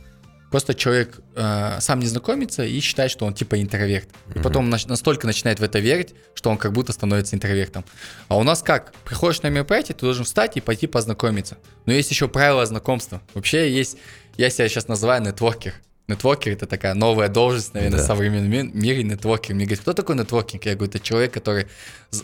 [0.50, 4.08] Просто человек э, сам не знакомится и считает, что он типа интроверт.
[4.34, 7.84] И потом нач- настолько начинает в это верить, что он как будто становится интровертом.
[8.30, 8.94] А у нас как?
[9.04, 11.58] Приходишь на мероприятие, ты должен встать и пойти познакомиться.
[11.86, 13.22] Но есть еще правила знакомства.
[13.34, 13.98] Вообще есть,
[14.38, 15.74] я себя сейчас называю нетворкер.
[16.08, 18.04] Нетворкер это такая новая должность, наверное, Да.
[18.06, 19.54] в современном ми- мире нетворкер.
[19.54, 20.66] Мне говорят, кто такой нетворкинг?
[20.66, 21.68] Я говорю, это человек, который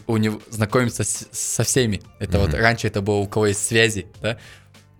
[0.08, 2.02] у него знакомится с- со всеми.
[2.20, 4.38] Это вот раньше это было у кого есть связи, да,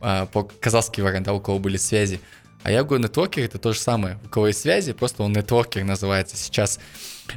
[0.02, 2.20] а, по казахский вариант, да, у кого были связи.
[2.64, 4.18] А я говорю, нетворкер это то же самое.
[4.26, 6.80] У кого есть связи, просто он нетворкер называется сейчас.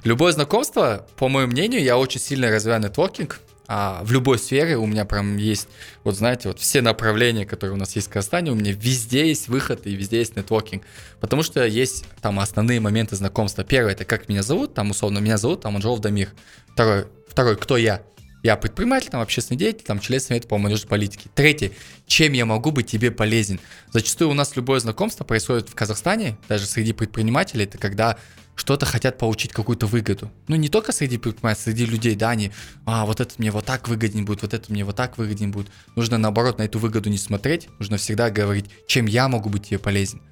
[0.04, 3.40] Любое знакомство, по моему мнению, я очень сильно развиваю нетворкинг.
[3.68, 5.66] А в любой сфере у меня прям есть,
[6.04, 9.48] вот знаете, вот все направления, которые у нас есть в Казахстане, у меня везде есть
[9.48, 10.84] выход и везде есть нетворкинг.
[11.20, 13.64] Потому что есть там основные моменты знакомства.
[13.64, 16.30] Первое, это как меня зовут, там условно меня зовут, там Анжелов Дамир.
[16.72, 18.02] Второе, второй, кто я?
[18.46, 21.28] Я предприниматель, там, общественный деятель, там, член совета по молодежной политике.
[21.34, 21.72] Третье,
[22.06, 23.58] чем я могу быть тебе полезен?
[23.90, 28.16] Зачастую у нас любое знакомство происходит в Казахстане, даже среди предпринимателей, это когда
[28.54, 30.30] что-то хотят получить какую-то выгоду.
[30.46, 32.52] Ну, не только среди предпринимателей, среди людей, да, они,
[32.84, 35.72] а, вот это мне вот так выгоднее будет, вот это мне вот так выгоднее будет.
[35.96, 39.80] Нужно, наоборот, на эту выгоду не смотреть, нужно всегда говорить, чем я могу быть тебе
[39.80, 40.22] полезен.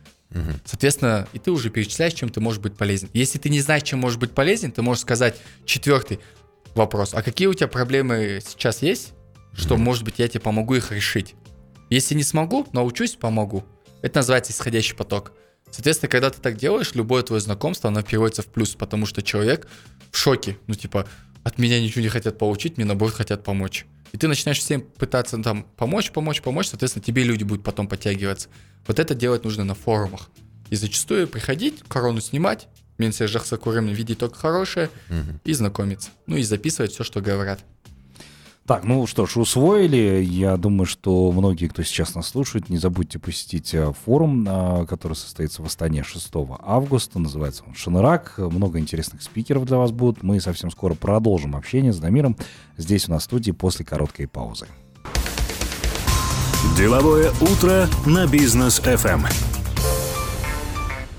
[0.64, 3.08] Соответственно, и ты уже перечисляешь, чем ты можешь быть полезен.
[3.12, 6.20] Если ты не знаешь, чем можешь быть полезен, ты можешь сказать четвертый
[6.74, 7.14] вопрос.
[7.14, 9.12] А какие у тебя проблемы сейчас есть,
[9.52, 11.34] что, может быть, я тебе помогу их решить?
[11.90, 13.64] Если не смогу, научусь, помогу.
[14.02, 15.32] Это называется исходящий поток.
[15.70, 19.68] Соответственно, когда ты так делаешь, любое твое знакомство, оно переводится в плюс, потому что человек
[20.10, 20.56] в шоке.
[20.66, 21.06] Ну, типа,
[21.42, 23.86] от меня ничего не хотят получить, мне наоборот хотят помочь.
[24.12, 28.48] И ты начинаешь всем пытаться там помочь, помочь, помочь, соответственно, тебе люди будут потом подтягиваться.
[28.86, 30.30] Вот это делать нужно на форумах.
[30.70, 34.90] И зачастую приходить, корону снимать, меньше жахса курим, видеть только хорошее,
[35.44, 36.10] и знакомиться.
[36.26, 37.60] Ну и записывать все, что говорят.
[38.66, 40.24] Так, ну что ж, усвоили.
[40.24, 45.12] Я думаю, что многие, кто сейчас нас слушает, не забудьте посетить э, форум, а, который
[45.12, 46.30] состоится в Астане 6
[46.62, 47.18] августа.
[47.18, 48.38] Называется он «Шанрак».
[48.38, 50.22] Много интересных спикеров для вас будут.
[50.22, 52.38] Мы совсем скоро продолжим общение с Дамиром
[52.78, 54.66] здесь у нас в студии после короткой паузы.
[56.78, 59.63] Деловое утро на бизнес FM.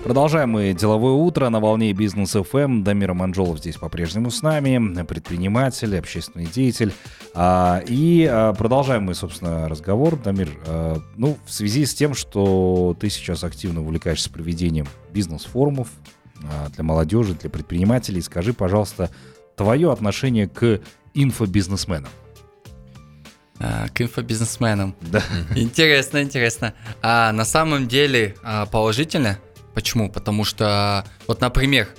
[0.06, 2.84] Продолжаем мы деловое утро на волне бизнес ФМ.
[2.84, 6.94] Дамир Манжолов здесь по-прежнему с нами, предприниматель, общественный деятель.
[7.34, 10.16] А, и а, продолжаем мы, собственно, разговор.
[10.16, 15.88] Дамир, а, ну, в связи с тем, что ты сейчас активно увлекаешься проведением бизнес-форумов
[16.76, 19.10] для молодежи, для предпринимателей, скажи, пожалуйста,
[19.56, 20.82] твое отношение к
[21.16, 22.12] инфобизнесменам.
[23.58, 24.96] К инфобизнесменам.
[25.02, 25.24] Да.
[25.56, 26.76] Интересно, интересно.
[27.02, 28.36] А на самом деле
[28.72, 29.40] положительно.
[29.76, 30.10] Почему?
[30.12, 31.90] Потому что, вот, например,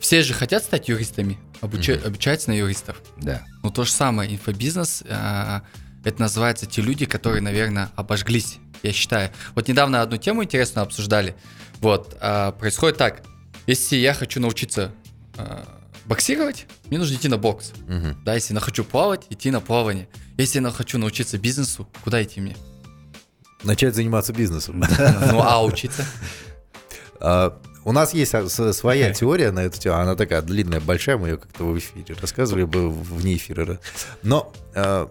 [0.00, 1.38] все же хотят стать юристами.
[1.62, 3.00] обуча- обучается на юристов.
[3.16, 3.42] Да.
[3.62, 5.60] Ну, то же самое, инфобизнес, э,
[6.04, 9.30] это называется те люди, которые, наверное, обожглись, я считаю.
[9.54, 11.34] Вот недавно одну тему интересную обсуждали.
[11.80, 13.22] Вот, э, происходит так.
[13.66, 14.92] Если я хочу научиться
[15.38, 15.64] э,
[16.04, 17.72] боксировать, мне нужно идти на бокс.
[17.88, 18.22] Мгм.
[18.24, 20.06] Да, если я хочу плавать, идти на плавание.
[20.36, 22.56] Если я хочу научиться бизнесу, куда идти мне?
[23.64, 24.82] Начать заниматься бизнесом.
[25.32, 26.04] Ну, а учиться?
[27.20, 29.96] А, У нас есть а, своя теория на эту тему.
[29.96, 31.16] Она такая длинная, большая.
[31.16, 33.78] Мы ее как-то в эфире рассказывали бы вне эфира.
[34.22, 35.10] Но, а,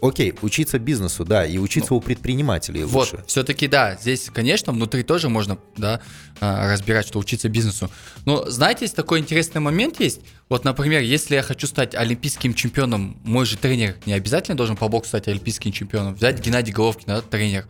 [0.00, 3.24] окей, учиться бизнесу, да, и учиться у предпринимателей Вот, лучше.
[3.26, 6.00] все-таки да, здесь, конечно, внутри тоже можно, да,
[6.40, 7.90] а, разбирать, что учиться бизнесу.
[8.24, 10.20] Но, знаете, есть такой интересный момент есть.
[10.48, 14.88] Вот, например, если я хочу стать олимпийским чемпионом, мой же тренер не обязательно должен по
[14.88, 16.14] боксу стать олимпийским чемпионом.
[16.14, 17.66] Взять Геннадий Головкин, да, тренер.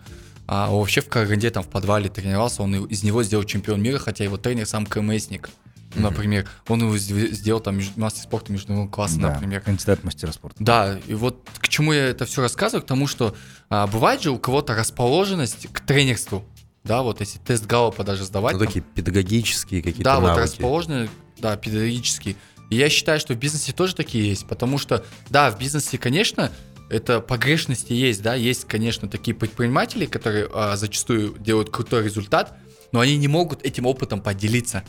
[0.46, 4.24] А вообще в Караганде там в подвале тренировался, он из него сделал чемпион мира, хотя
[4.24, 5.50] его тренер сам КМСник.
[5.96, 9.60] Ну, Например, он его сде- сделал там мастер спорта международного класса, Да, например.
[9.62, 10.56] Кандидат мастера спорта.
[10.62, 13.34] Да, и вот к чему я это все рассказываю, к тому, что
[13.70, 16.44] а, бывает же у кого-то расположенность к тренерству.
[16.84, 18.52] Да, вот если тест Галлопа даже сдавать.
[18.54, 20.44] Ну, там, такие педагогические какие-то да, вот навыки.
[20.44, 22.36] расположены, да, педагогически.
[22.70, 26.52] И я считаю, что в бизнесе тоже такие есть, потому что, да, в бизнесе, конечно,
[26.88, 32.56] это погрешности есть, да, есть, конечно, такие предприниматели, которые а, зачастую делают крутой результат,
[32.92, 34.84] но они не могут этим опытом поделиться.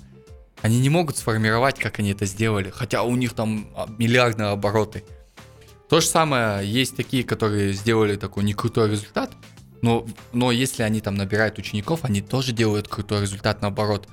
[0.61, 5.03] Они не могут сформировать, как они это сделали, хотя у них там а, миллиардные обороты.
[5.89, 9.31] То же самое, есть такие, которые сделали такой не крутой результат,
[9.81, 14.07] но, но если они там набирают учеников, они тоже делают крутой результат наоборот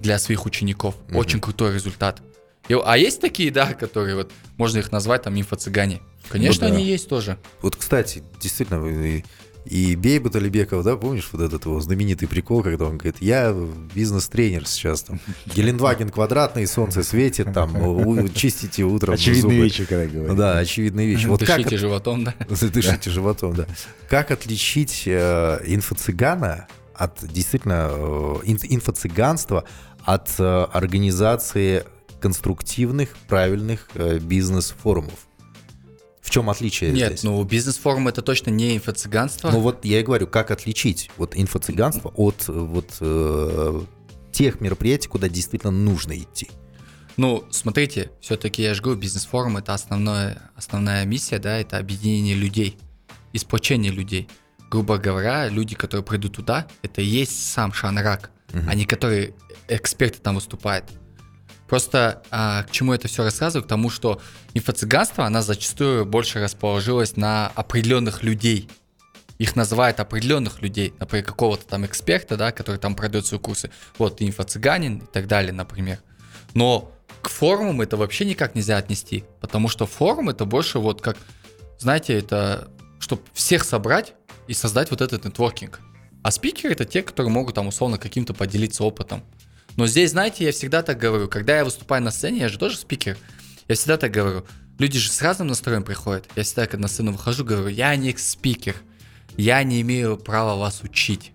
[0.00, 0.96] для своих учеников.
[1.08, 1.16] Мгм.
[1.18, 2.22] Очень крутой результат.
[2.68, 6.00] И- а есть такие, да, которые вот, можно их назвать там инфо-цыгане.
[6.30, 6.76] Конечно, Ну да.
[6.76, 7.38] они есть тоже.
[7.60, 9.22] Вот, кстати, действительно, и,
[9.64, 13.54] и Бейбут Алибеков, да, помнишь вот этот его знаменитый прикол, когда он говорит, я
[13.94, 19.54] бизнес-тренер сейчас там, Гелендваген квадратный, солнце светит, там, у- чистите утром Очевидные зубы».
[19.56, 20.36] вещи, когда говорят.
[20.36, 21.26] Да, очевидные вещи.
[21.26, 22.34] Вот как Дышите животом, да.
[22.48, 23.66] Дышите животом, да.
[24.08, 29.64] Как отличить э, инфо-цыгана от действительно э, ин- инфо-цыганства
[30.04, 31.84] от э, организации
[32.20, 35.26] конструктивных, правильных э, бизнес-форумов?
[36.24, 37.22] В чем отличие Нет, здесь?
[37.22, 39.50] ну бизнес-форум это точно не инфо-цыганство.
[39.50, 43.80] Ну вот я и говорю, как отличить вот инфо-цыганство от э, вот э,
[44.32, 46.48] тех мероприятий, куда действительно нужно идти.
[47.18, 52.78] Ну, смотрите, все-таки я же говорю, бизнес-форум это основное, основная миссия, да, это объединение людей,
[53.34, 54.26] и сплочение людей.
[54.70, 58.68] Грубо говоря, люди, которые придут туда, это и есть сам Шанрак, Мгм.
[58.70, 59.34] а не которые
[59.68, 60.86] эксперты там выступают.
[61.68, 63.64] Просто а, к чему это все рассказываю?
[63.64, 64.20] К тому, что
[64.52, 68.68] инфо-цыганство, она зачастую больше расположилась на определенных людей.
[69.38, 73.70] Их называют определенных людей, например, какого-то там эксперта, да, который там пройдет свои курсы.
[73.98, 76.00] Вот, инфо-цыганин и так далее, например.
[76.52, 81.16] Но к форумам это вообще никак нельзя отнести, потому что форум это больше вот как,
[81.78, 82.68] знаете, это
[83.00, 84.14] чтобы всех собрать
[84.46, 85.80] и создать вот этот нетворкинг.
[86.22, 89.22] А спикеры это те, которые могут там условно каким-то поделиться опытом.
[89.76, 92.76] Но здесь, знаете, я всегда так говорю, когда я выступаю на сцене, я же тоже
[92.76, 93.16] спикер,
[93.68, 94.44] я всегда так говорю,
[94.78, 96.28] люди же с разным настроем приходят.
[96.36, 98.76] Я всегда, когда на сцену выхожу, говорю, я не спикер,
[99.36, 101.32] я не имею права вас учить,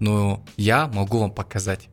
[0.00, 1.88] но я могу вам показать.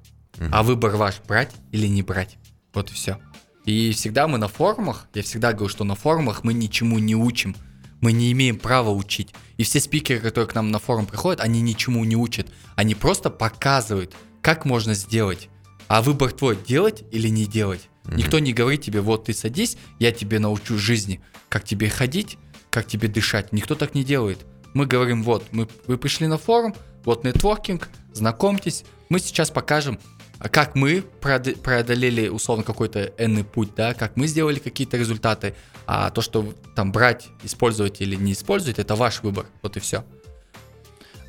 [0.51, 2.38] А выбор ваш, брать или не брать.
[2.73, 3.19] Вот и все.
[3.65, 7.55] И всегда мы на форумах, я всегда говорю, что на форумах мы ничему не учим.
[7.99, 9.33] Мы не имеем права учить.
[9.57, 12.47] И все спикеры, которые к нам на форум приходят, они ничему не учат.
[12.75, 15.49] Они просто показывают, как можно сделать.
[15.89, 17.89] А выбор твой, делать или не делать.
[18.06, 22.38] Никто не говорит тебе, вот ты садись, я тебе научу жизни, как тебе ходить,
[22.69, 23.52] как тебе дышать.
[23.52, 24.39] Никто так не делает.
[24.73, 29.99] Мы говорим, вот, мы, вы пришли на форум, вот нетворкинг, знакомьтесь, мы сейчас покажем,
[30.39, 35.56] как мы преод- преодолели условно какой-то энный путь, да, как мы сделали какие-то результаты,
[35.88, 40.06] а то, что там брать, использовать или не использовать, это ваш выбор, вот и все.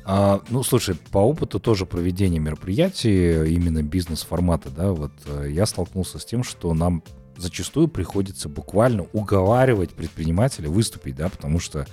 [0.03, 6.17] А, ну, слушай, по опыту тоже проведения мероприятий, именно бизнес-формата, да, вот э, я столкнулся
[6.17, 7.03] с тем, что нам
[7.37, 11.85] зачастую приходится буквально уговаривать предпринимателя выступить, да, потому что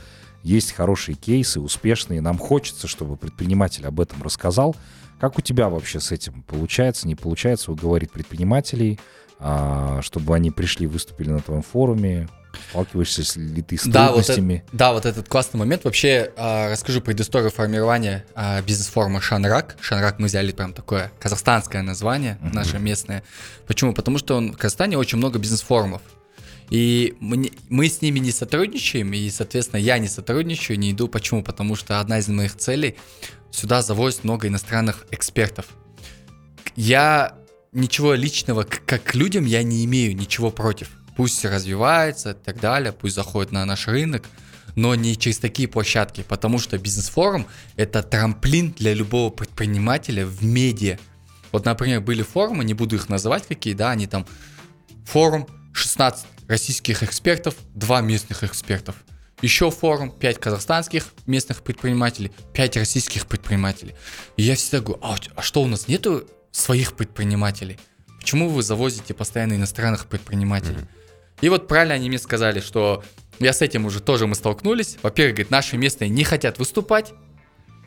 [0.42, 4.76] есть хорошие кейсы, успешные, нам хочется, чтобы предприниматель об этом рассказал.
[5.18, 9.00] Как у тебя вообще с этим получается, не получается уговорить предпринимателей,
[9.40, 12.28] а, чтобы они пришли, выступили на твоем форуме?
[12.70, 14.64] Сталкиваешься ли ты с Да, вот трудностями?
[14.72, 15.84] Да, вот этот классный момент.
[15.84, 19.76] Вообще, а, расскажу предысторию формирования а, бизнес-форума Шанрак.
[19.80, 22.54] Шанрак мы взяли прям такое казахстанское название, Мгм.
[22.54, 23.22] наше местное.
[23.66, 23.94] Почему?
[23.94, 26.02] Потому что он, в Казахстане очень много бизнес-форумов.
[26.70, 31.08] И мы, мы с ними не сотрудничаем, и, соответственно, я не сотрудничаю, не иду.
[31.08, 31.42] Почему?
[31.42, 32.96] Потому что одна из моих целей
[33.50, 35.66] сюда завозить много иностранных экспертов.
[36.76, 37.34] Я
[37.72, 40.90] ничего личного как к людям я не имею, ничего против.
[41.18, 44.24] Пусть развивается и так далее, пусть заходит на наш рынок,
[44.76, 50.96] но не через такие площадки, потому что бизнес-форум– это трамплин для любого предпринимателя в медиа.
[51.50, 54.28] Вот, например, были форумы, не буду их называть какие, да, они там
[55.06, 58.94] форум 16 российских экспертов, 2 местных экспертов.
[59.42, 63.96] Еще форум, 5 казахстанских местных предпринимателей, 5 российских предпринимателей.
[64.36, 67.76] И я всегда говорю, а, а что у нас нету своих предпринимателей?
[68.20, 70.76] Почему вы завозите постоянно иностранных предпринимателей?
[70.76, 70.97] Mm-hmm.
[71.40, 73.02] И вот правильно они мне сказали, что
[73.38, 74.98] я с этим уже тоже мы столкнулись.
[75.02, 77.12] Во-первых, говорит, наши местные не хотят выступать,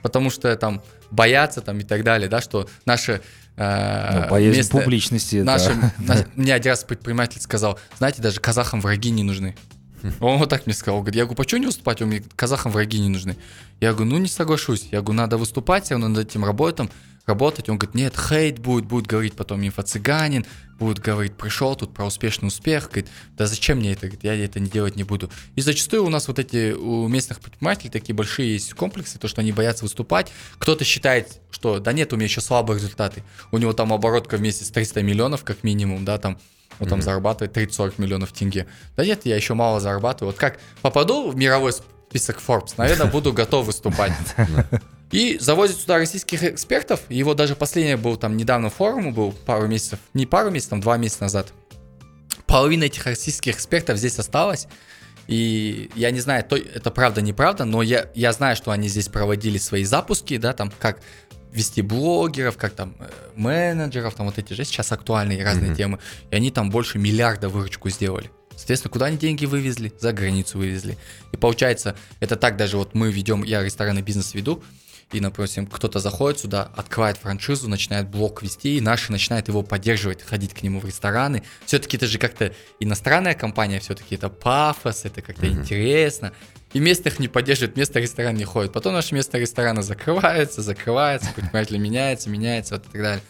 [0.02, 3.22] потому что там боятся там и так далее, да, что наши
[3.58, 5.38] э, ну, боязнь публичности.
[5.38, 9.56] Наши, на, мне один раз предприниматель сказал, знаете, даже казахам враги не нужны.
[10.20, 12.02] Он вот так мне сказал, говорит, я говорю, почему не выступать?
[12.02, 13.38] Он мне казахам враги не нужны.
[13.80, 14.88] Я говорю, ну не соглашусь.
[14.92, 16.90] Я говорю, надо выступать, все равно над этим работаем,
[17.26, 17.70] работать.
[17.70, 20.46] Он говорит, нет, хейт будет, будет говорить потом инфо-цыганин,
[20.80, 22.90] будет говорить, пришел тут про успешный успех.
[22.90, 24.08] Говорит, да зачем мне это?
[24.08, 25.30] Говорит, я это не делать не буду.
[25.56, 29.42] И зачастую у нас вот эти, у местных предпринимателей такие большие есть комплексы, то, что
[29.42, 30.32] они боятся выступать.
[30.58, 33.24] Кто-то считает, что да нет, у меня еще слабые результаты.
[33.52, 36.40] У него там оборотка в месяц 300 миллионов как минимум, да, там
[36.80, 37.04] он там mm-hmm.
[37.04, 38.66] зарабатывает 30-40 миллионов тенге.
[38.96, 40.32] Да нет, я еще мало зарабатываю.
[40.32, 41.74] Вот как попаду в мировой
[42.10, 44.14] список Forbes, наверное, буду готов выступать.
[45.12, 47.02] И завозят сюда российских экспертов.
[47.10, 50.98] Его даже последний был там недавно форум был пару месяцев, не пару месяцев, там два
[50.98, 51.54] месяца назад.
[52.46, 54.68] Половина этих российских экспертов здесь осталась.
[55.28, 59.08] И я не знаю, то, это правда, неправда, но я, я знаю, что они здесь
[59.08, 61.00] проводили свои запуски, да, там как
[61.52, 65.76] вести блогеров, как там э, менеджеров, там вот эти же сейчас актуальные разные mm-hmm.
[65.76, 66.00] темы.
[66.32, 68.32] И они там больше миллиарда выручку сделали.
[68.56, 69.92] Соответственно, куда они деньги вывезли?
[70.00, 70.98] За границу вывезли.
[71.32, 74.64] И получается, это так даже вот мы ведем, я ресторанный бизнес веду,
[75.12, 80.22] и, например, кто-то заходит сюда, открывает франшизу, начинает блог вести, и наши начинают его поддерживать,
[80.22, 81.44] ходить к нему в рестораны.
[81.66, 85.52] Все-таки это же как-то иностранная компания, все-таки это пафос, это как-то mm-hmm.
[85.52, 86.34] интересно.
[86.74, 88.72] И местных не поддерживают, место ресторан не ходит.
[88.72, 93.24] Потом наше место ресторана закрывается, закрывается, предприниматель меняется, меняется, вот и так далее.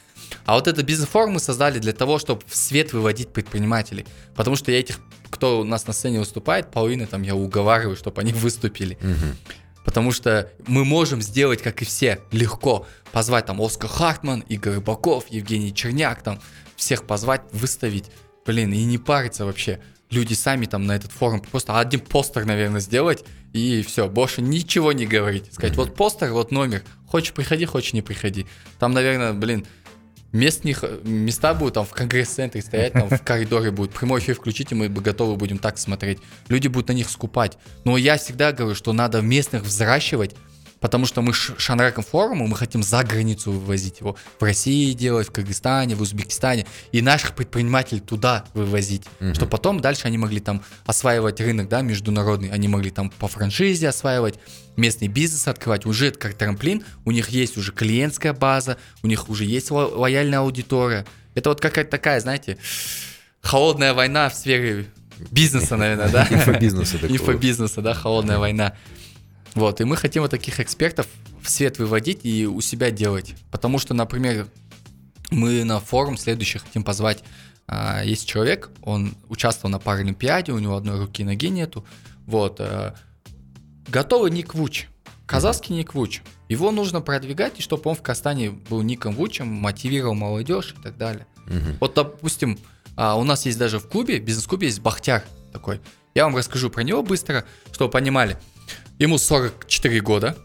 [0.46, 4.06] А вот это бизнес-форум мы создали для того, чтобы в свет выводить предпринимателей.
[4.36, 8.22] Потому что я этих, кто у нас на сцене выступает, половина там я уговариваю, чтобы
[8.22, 8.96] они выступили.
[9.02, 9.36] Угу.
[9.84, 12.86] Потому что мы можем сделать, как и все, легко.
[13.12, 16.40] Позвать там Оскар Хартман, Игорь Рыбаков, Евгений Черняк, там
[16.76, 18.06] всех позвать, выставить.
[18.46, 19.80] Блин, и не париться вообще.
[20.10, 24.92] Люди сами там на этот форум просто один постер, наверное, сделать, и все, больше ничего
[24.92, 25.54] не говорить.
[25.54, 26.84] Сказать, вот постер, вот номер.
[27.08, 28.46] Хочешь приходи, хочешь не приходи.
[28.78, 29.66] Там, наверное, блин,
[30.32, 33.92] местных, места будут там в конгресс-центре стоять, там в коридоре будет.
[33.92, 36.20] Прямой эфир включите, мы бы готовы будем так смотреть.
[36.48, 37.58] Люди будут на них скупать.
[37.84, 40.36] Но я всегда говорю, что надо местных взращивать,
[40.82, 44.18] потому что мы Шанраком форуму, мы хотим за границу вывозить его.
[44.40, 46.66] В России делать, в Кыргызстане, в Узбекистане.
[46.92, 49.04] И наших предпринимателей туда вывозить.
[49.22, 49.36] Угу.
[49.36, 52.50] Что потом дальше они могли там осваивать рынок, да, международный.
[52.50, 54.40] Они могли там по франшизе осваивать,
[54.76, 55.86] местный бизнес открывать.
[55.86, 56.84] Уже это как трамплин.
[57.06, 61.06] У них есть уже клиентская база, у них уже есть ло- лояльная аудитория.
[61.36, 62.58] Это вот какая-то такая, знаете,
[63.42, 64.88] холодная война в сфере
[65.30, 66.28] бизнеса, наверное, да?
[66.32, 66.98] Инфобизнеса.
[67.08, 68.74] Инфобизнеса, да, холодная война.
[69.56, 71.08] Вот, и мы хотим вот таких экспертов
[71.42, 73.36] в свет выводить и у себя делать.
[73.52, 74.48] Потому что, например,
[75.30, 77.24] мы на форум следующий хотим позвать.
[77.68, 81.86] А, есть человек, он участвовал на Паралимпиаде, у него одной руки и ноги нету.
[82.26, 82.60] Вот.
[82.60, 82.96] А,
[83.88, 84.88] готовый Ник Вуч.
[85.26, 86.22] Казахский Ник Вуч.
[86.50, 90.98] Его нужно продвигать, и чтобы он в Кастане был Ником Вучем, мотивировал молодежь и так
[90.98, 91.26] далее.
[91.48, 91.78] Угу.
[91.80, 92.60] Вот, допустим,
[92.98, 95.80] а, у нас есть даже в клубе, бизнес-клубе есть Бахтяр такой.
[96.14, 98.38] Я вам расскажу про него быстро, чтобы вы понимали.
[99.02, 100.38] Ему 44 года,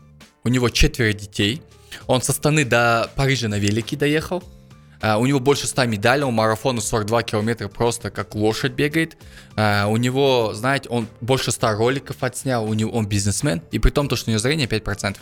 [0.42, 1.60] у него четверо детей.
[2.06, 4.42] Он со Станы до Парижа на велике доехал.
[5.02, 9.18] Uh, у него больше 100 медалей, он марафону 42 километра просто как лошадь бегает.
[9.56, 13.90] Uh, у него, знаете, он больше 100 роликов отснял, у него, он бизнесмен, и при
[13.90, 15.18] том, то, что у него зрение 5%.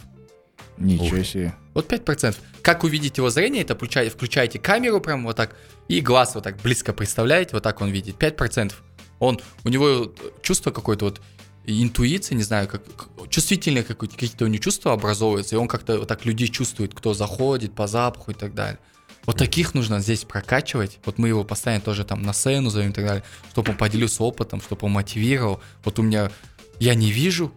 [0.79, 1.27] Ничего Ух.
[1.27, 1.55] себе.
[1.75, 2.37] Вот 5%.
[2.62, 5.57] Как увидеть его зрение, это включаете, включаете камеру прям вот так,
[5.88, 8.14] и глаз вот так близко представляете, вот так он видит.
[8.14, 8.73] 5%.
[9.18, 11.20] Он, у него чувство какое-то вот
[11.66, 12.83] интуиция, не знаю, как,
[13.29, 17.74] чувствительные какие-то у него чувства образовываются, и он как-то вот так людей чувствует, кто заходит
[17.74, 18.79] по запаху и так далее.
[19.27, 20.98] Вот таких нужно здесь прокачивать.
[21.07, 24.23] Вот мы его постоянно тоже там на сцену зовем и так далее, чтобы он поделился
[24.23, 25.60] опытом, чтобы он мотивировал.
[25.83, 26.31] Вот у меня,
[26.79, 27.50] я не вижу,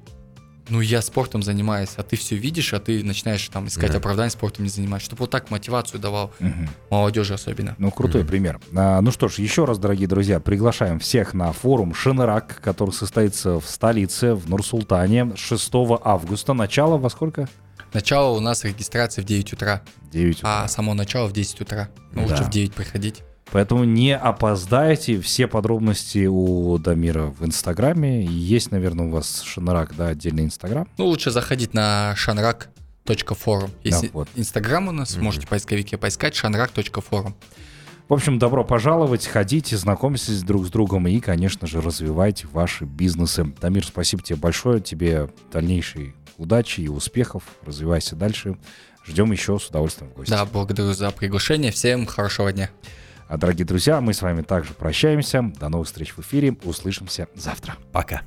[0.70, 3.97] ну я спортом занимаюсь, а ты все видишь, а ты начинаешь там искать mm-hmm.
[3.97, 6.70] оправдание спортом не заниматься, чтобы вот так мотивацию давал mm-hmm.
[6.89, 7.76] молодежи особенно.
[7.78, 8.28] Ну крутой mm-hmm.
[8.28, 8.59] пример.
[8.76, 13.59] А, ну что ж, еще раз, дорогие друзья, приглашаем всех на форум Шинрак, который состоится
[13.59, 15.72] в столице, в Нур-Султане 6
[16.03, 16.53] августа.
[16.53, 17.47] Начало во сколько?
[17.93, 19.82] Начало у нас регистрации в 9 утра.
[20.11, 20.63] 9 утра.
[20.63, 21.89] А само начало в 10 утра.
[22.11, 22.32] Ну, да.
[22.32, 23.24] лучше в 9 приходить.
[23.52, 25.22] Поэтому не опоздайте.
[25.22, 28.26] Все подробности у Дамира в Инстаграме.
[28.26, 30.88] Есть, наверное, у вас Шанрак, да, отдельный Инстаграм.
[30.98, 33.70] Ну, лучше заходить на shanrak.forum.
[33.84, 34.30] Если Да, вот.
[34.36, 37.34] Инстаграм у нас, можете в поисковике поискать shanrak.forum.
[38.10, 43.43] В общем, добро пожаловать, ходите, знакомьтесь друг с другом и, конечно же, развивайте ваши бизнесы.
[43.60, 48.58] Дамир, спасибо тебе большое, тебе дальнейшей удачи и успехов, развивайся дальше.
[49.06, 50.32] Ждем еще с удовольствием в гости.
[50.32, 51.72] Да, благодарю за приглашение.
[51.72, 52.70] Всем хорошего дня.
[53.28, 55.51] А, дорогие друзья, мы с вами также прощаемся.
[55.59, 56.55] До новых встреч в эфире.
[56.63, 57.75] Услышимся завтра.
[57.91, 58.21] Пока.